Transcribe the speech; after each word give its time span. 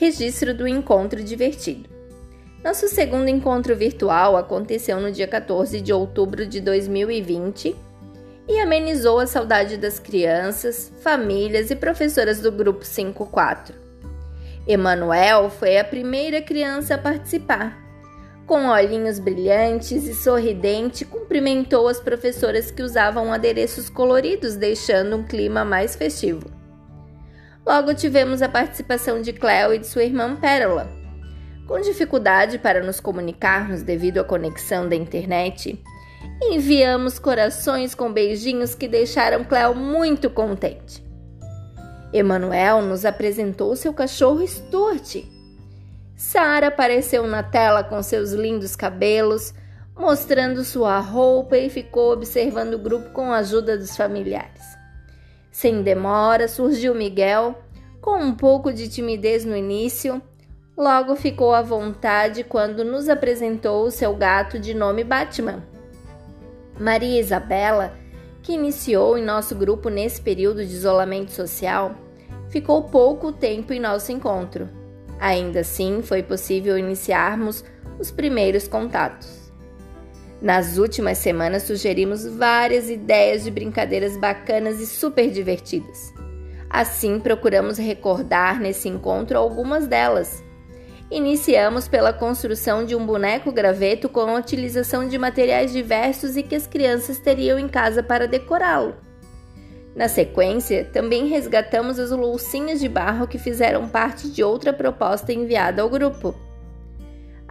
registro 0.00 0.54
do 0.54 0.66
encontro 0.66 1.22
divertido. 1.22 1.86
Nosso 2.64 2.88
segundo 2.88 3.28
encontro 3.28 3.76
virtual 3.76 4.34
aconteceu 4.34 4.98
no 4.98 5.12
dia 5.12 5.28
14 5.28 5.78
de 5.78 5.92
outubro 5.92 6.46
de 6.46 6.58
2020 6.58 7.76
e 8.48 8.60
amenizou 8.60 9.18
a 9.18 9.26
saudade 9.26 9.76
das 9.76 9.98
crianças, 9.98 10.90
famílias 11.02 11.70
e 11.70 11.76
professoras 11.76 12.40
do 12.40 12.50
grupo 12.50 12.82
54. 12.82 13.74
Emanuel 14.66 15.50
foi 15.50 15.76
a 15.76 15.84
primeira 15.84 16.40
criança 16.40 16.94
a 16.94 16.98
participar. 16.98 17.78
Com 18.46 18.68
olhinhos 18.68 19.18
brilhantes 19.18 20.06
e 20.06 20.14
sorridente, 20.14 21.04
cumprimentou 21.04 21.86
as 21.86 22.00
professoras 22.00 22.70
que 22.70 22.82
usavam 22.82 23.30
adereços 23.30 23.90
coloridos, 23.90 24.56
deixando 24.56 25.16
um 25.16 25.22
clima 25.22 25.62
mais 25.62 25.94
festivo. 25.94 26.59
Logo 27.70 27.94
tivemos 27.94 28.42
a 28.42 28.48
participação 28.48 29.22
de 29.22 29.32
Cleo 29.32 29.72
e 29.72 29.78
de 29.78 29.86
sua 29.86 30.02
irmã 30.02 30.34
Pérola. 30.34 30.90
Com 31.68 31.80
dificuldade 31.80 32.58
para 32.58 32.82
nos 32.82 32.98
comunicarmos 32.98 33.84
devido 33.84 34.18
à 34.18 34.24
conexão 34.24 34.88
da 34.88 34.96
internet, 34.96 35.80
enviamos 36.42 37.20
corações 37.20 37.94
com 37.94 38.12
beijinhos 38.12 38.74
que 38.74 38.88
deixaram 38.88 39.44
Cleo 39.44 39.72
muito 39.72 40.28
contente. 40.28 41.00
Emanuel 42.12 42.82
nos 42.82 43.04
apresentou 43.04 43.76
seu 43.76 43.94
cachorro 43.94 44.44
Stuart. 44.44 45.22
Sara 46.16 46.66
apareceu 46.66 47.24
na 47.24 47.44
tela 47.44 47.84
com 47.84 48.02
seus 48.02 48.32
lindos 48.32 48.74
cabelos, 48.74 49.54
mostrando 49.96 50.64
sua 50.64 50.98
roupa 50.98 51.56
e 51.56 51.70
ficou 51.70 52.14
observando 52.14 52.74
o 52.74 52.78
grupo 52.78 53.10
com 53.10 53.30
a 53.30 53.36
ajuda 53.36 53.78
dos 53.78 53.96
familiares. 53.96 54.79
Sem 55.50 55.82
demora, 55.82 56.46
surgiu 56.46 56.94
Miguel, 56.94 57.58
com 58.00 58.18
um 58.18 58.34
pouco 58.34 58.72
de 58.72 58.88
timidez 58.88 59.44
no 59.44 59.56
início, 59.56 60.22
logo 60.76 61.16
ficou 61.16 61.52
à 61.52 61.60
vontade 61.60 62.44
quando 62.44 62.84
nos 62.84 63.08
apresentou 63.08 63.84
o 63.84 63.90
seu 63.90 64.14
gato 64.14 64.58
de 64.58 64.72
nome 64.72 65.04
Batman. 65.04 65.62
Maria 66.78 67.20
Isabela, 67.20 67.92
que 68.42 68.54
iniciou 68.54 69.18
em 69.18 69.24
nosso 69.24 69.54
grupo 69.54 69.90
nesse 69.90 70.22
período 70.22 70.64
de 70.64 70.72
isolamento 70.72 71.32
social, 71.32 71.94
ficou 72.48 72.84
pouco 72.84 73.32
tempo 73.32 73.72
em 73.72 73.80
nosso 73.80 74.12
encontro. 74.12 74.68
Ainda 75.18 75.60
assim, 75.60 76.00
foi 76.00 76.22
possível 76.22 76.78
iniciarmos 76.78 77.62
os 77.98 78.10
primeiros 78.10 78.66
contatos. 78.66 79.39
Nas 80.40 80.78
últimas 80.78 81.18
semanas 81.18 81.64
sugerimos 81.64 82.24
várias 82.24 82.88
ideias 82.88 83.44
de 83.44 83.50
brincadeiras 83.50 84.16
bacanas 84.16 84.80
e 84.80 84.86
super 84.86 85.30
divertidas. 85.30 86.14
Assim, 86.68 87.20
procuramos 87.20 87.76
recordar 87.76 88.58
nesse 88.58 88.88
encontro 88.88 89.36
algumas 89.36 89.86
delas. 89.86 90.42
Iniciamos 91.10 91.88
pela 91.88 92.12
construção 92.12 92.86
de 92.86 92.94
um 92.94 93.04
boneco 93.04 93.52
graveto 93.52 94.08
com 94.08 94.20
a 94.20 94.38
utilização 94.38 95.06
de 95.08 95.18
materiais 95.18 95.72
diversos 95.72 96.36
e 96.36 96.42
que 96.42 96.54
as 96.54 96.66
crianças 96.66 97.18
teriam 97.18 97.58
em 97.58 97.68
casa 97.68 98.02
para 98.02 98.28
decorá-lo. 98.28 98.94
Na 99.94 100.06
sequência, 100.06 100.88
também 100.92 101.26
resgatamos 101.26 101.98
as 101.98 102.12
loucinhas 102.12 102.78
de 102.78 102.88
barro 102.88 103.26
que 103.26 103.38
fizeram 103.38 103.88
parte 103.88 104.30
de 104.30 104.42
outra 104.42 104.72
proposta 104.72 105.32
enviada 105.32 105.82
ao 105.82 105.90
grupo. 105.90 106.34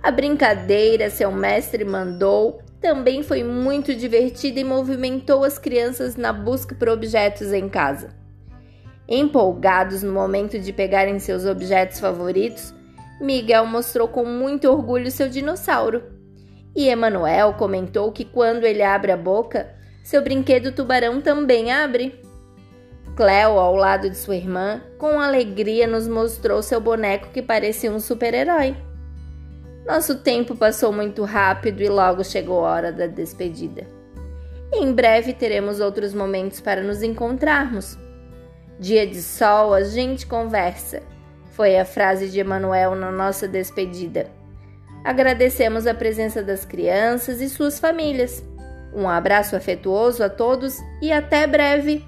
A 0.02 0.10
brincadeira 0.10 1.10
Seu 1.10 1.30
Mestre 1.30 1.84
Mandou 1.84 2.62
também 2.82 3.24
foi 3.24 3.44
muito 3.44 3.94
divertida 3.94 4.60
e 4.60 4.64
movimentou 4.64 5.44
as 5.44 5.58
crianças 5.58 6.16
na 6.16 6.32
busca 6.32 6.74
por 6.74 6.88
objetos 6.90 7.52
em 7.52 7.68
casa. 7.68 8.10
Empolgados 9.08 10.04
no 10.04 10.14
momento 10.14 10.60
de 10.60 10.72
pegarem 10.72 11.20
seus 11.20 11.46
objetos 11.46 12.00
favoritos, 12.00 12.74
Miguel 13.20 13.66
mostrou 13.66 14.08
com 14.08 14.24
muito 14.24 14.70
orgulho 14.70 15.12
seu 15.12 15.28
dinossauro. 15.28 16.04
E 16.76 16.88
Emanuel 16.88 17.54
comentou 17.54 18.12
que 18.12 18.24
quando 18.24 18.66
ele 18.66 18.84
abre 18.84 19.12
a 19.12 19.18
boca, 19.18 19.76
seu 20.04 20.24
brinquedo 20.24 20.72
tubarão 20.72 21.20
também 21.20 21.72
abre. 21.72 22.22
Cleo, 23.16 23.60
ao 23.60 23.76
lado 23.76 24.10
de 24.10 24.16
sua 24.16 24.38
irmã, 24.38 24.82
com 24.98 25.20
alegria 25.20 25.86
nos 25.86 26.08
mostrou 26.08 26.62
seu 26.62 26.80
boneco 26.80 27.32
que 27.34 27.42
parecia 27.42 27.92
um 27.92 28.00
super-herói. 28.00 28.78
Nosso 29.90 30.20
tempo 30.20 30.56
passou 30.56 30.94
muito 30.94 31.24
rápido 31.24 31.82
e 31.82 31.90
logo 31.90 32.24
chegou 32.24 32.64
a 32.64 32.70
hora 32.70 32.92
da 32.92 33.08
despedida. 33.08 33.88
Em 34.72 34.94
breve 34.94 35.34
teremos 35.34 35.80
outros 35.80 36.14
momentos 36.14 36.62
para 36.62 36.84
nos 36.84 37.02
encontrarmos. 37.02 37.98
Dia 38.80 39.08
de 39.08 39.20
sol, 39.20 39.74
a 39.74 39.82
gente 39.82 40.28
conversa. 40.28 41.02
Foi 41.54 41.76
a 41.76 41.84
frase 41.84 42.30
de 42.30 42.40
Emanuel 42.40 42.94
na 42.94 43.12
nossa 43.12 43.48
despedida. 43.48 44.28
Agradecemos 45.04 45.88
a 45.88 45.94
presença 45.96 46.44
das 46.44 46.64
crianças 46.64 47.42
e 47.42 47.50
suas 47.50 47.80
famílias. 47.80 48.44
Um 48.94 49.10
abraço 49.10 49.56
afetuoso 49.56 50.24
a 50.24 50.30
todos 50.30 50.78
e 51.02 51.12
até 51.12 51.48
breve! 51.48 52.06